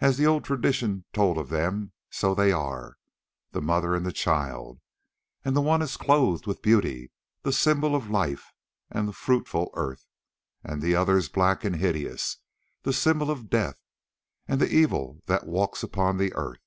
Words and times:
As 0.00 0.16
the 0.16 0.26
old 0.26 0.42
tradition 0.44 1.04
told 1.12 1.38
of 1.38 1.48
them 1.48 1.92
so 2.10 2.34
they 2.34 2.50
are, 2.50 2.96
the 3.52 3.62
Mother 3.62 3.94
and 3.94 4.04
the 4.04 4.10
Child, 4.10 4.80
and 5.44 5.54
the 5.54 5.60
one 5.60 5.80
is 5.80 5.96
clothed 5.96 6.44
with 6.44 6.60
beauty, 6.60 7.12
the 7.42 7.52
symbol 7.52 7.94
of 7.94 8.10
life 8.10 8.52
and 8.90 9.02
of 9.02 9.06
the 9.06 9.12
fruitful 9.12 9.70
earth; 9.74 10.08
and 10.64 10.82
the 10.82 10.96
other 10.96 11.16
is 11.16 11.28
black 11.28 11.62
and 11.62 11.76
hideous, 11.76 12.38
the 12.82 12.92
symbol 12.92 13.30
of 13.30 13.48
death 13.48 13.80
and 14.48 14.60
the 14.60 14.66
evil 14.74 15.22
that 15.26 15.46
walks 15.46 15.84
upon 15.84 16.16
the 16.16 16.34
earth. 16.34 16.66